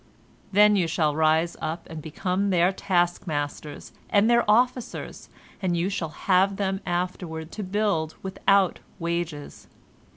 [0.51, 5.29] Then you shall rise up and become their taskmasters and their officers,
[5.61, 9.67] and you shall have them afterward to build without wages.